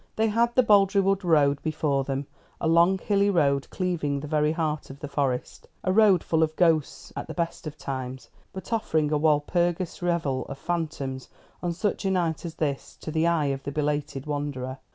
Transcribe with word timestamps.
They 0.15 0.29
had 0.29 0.55
the 0.55 0.63
Boldrewood 0.63 1.23
Road 1.23 1.61
before 1.61 2.03
them, 2.03 2.25
a 2.59 2.67
long 2.67 2.97
hilly 2.97 3.29
road 3.29 3.69
cleaving 3.69 4.19
the 4.19 4.27
very 4.27 4.51
heart 4.51 4.89
of 4.89 4.99
the 4.99 5.07
Forest; 5.07 5.67
a 5.83 5.93
road 5.93 6.23
full 6.23 6.41
of 6.41 6.55
ghosts 6.55 7.13
at 7.15 7.27
the 7.27 7.35
best 7.35 7.67
of 7.67 7.77
times, 7.77 8.27
but 8.51 8.73
offering 8.73 9.11
a 9.11 9.17
Walpurgis 9.19 10.01
revel 10.01 10.45
of 10.47 10.57
phantoms 10.57 11.29
on 11.61 11.73
such 11.73 12.03
a 12.03 12.09
night 12.09 12.45
as 12.45 12.55
this 12.55 12.97
to 13.01 13.11
the 13.11 13.27
eye 13.27 13.51
of 13.53 13.61
the 13.61 13.71
belated 13.71 14.25
wanderer. 14.25 14.79